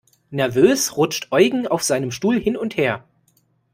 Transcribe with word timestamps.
Nervös 0.31 0.97
rutscht 0.97 1.27
Eugen 1.29 1.67
auf 1.67 1.83
seinem 1.83 2.09
Stuhl 2.09 2.39
hin 2.39 2.57
und 2.57 2.75
her. 2.75 3.05